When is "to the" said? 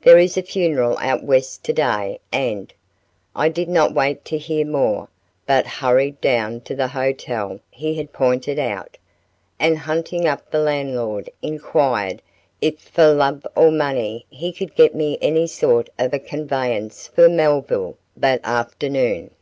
6.62-6.88